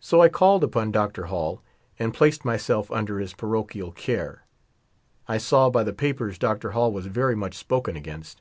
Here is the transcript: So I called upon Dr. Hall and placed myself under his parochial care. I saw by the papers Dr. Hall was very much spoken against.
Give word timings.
So 0.00 0.20
I 0.20 0.28
called 0.28 0.64
upon 0.64 0.90
Dr. 0.90 1.26
Hall 1.26 1.62
and 1.96 2.12
placed 2.12 2.44
myself 2.44 2.90
under 2.90 3.20
his 3.20 3.34
parochial 3.34 3.92
care. 3.92 4.42
I 5.28 5.38
saw 5.38 5.70
by 5.70 5.84
the 5.84 5.92
papers 5.92 6.38
Dr. 6.38 6.72
Hall 6.72 6.90
was 6.90 7.06
very 7.06 7.36
much 7.36 7.54
spoken 7.54 7.94
against. 7.94 8.40